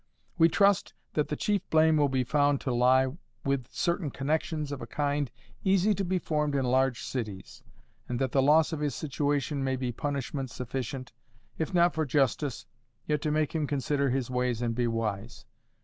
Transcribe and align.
We 0.35 0.49
trust 0.49 0.95
that 1.13 1.27
the 1.27 1.35
chief 1.35 1.61
blame 1.69 1.97
will 1.97 2.09
be 2.09 2.23
found 2.23 2.59
to 2.61 2.73
lie 2.73 3.15
with 3.45 3.67
certain 3.71 4.09
connexions 4.09 4.71
of 4.71 4.81
a 4.81 4.87
kind 4.87 5.29
easy 5.63 5.93
to 5.93 6.03
be 6.03 6.17
formed 6.17 6.55
in 6.55 6.65
large 6.65 7.03
cities, 7.03 7.61
and 8.09 8.17
that 8.17 8.31
the 8.31 8.41
loss 8.41 8.73
of 8.73 8.79
his 8.79 8.95
situation 8.95 9.63
may 9.63 9.75
be 9.75 9.91
punishment 9.91 10.49
sufficient, 10.49 11.11
if 11.59 11.71
not 11.71 11.93
for 11.93 12.07
justice, 12.07 12.65
yet 13.05 13.21
to 13.21 13.29
make 13.29 13.53
him 13.53 13.67
consider 13.67 14.09
his 14.09 14.27
ways 14.27 14.59
and 14.59 14.73
be 14.73 14.87
wise. 14.87 15.45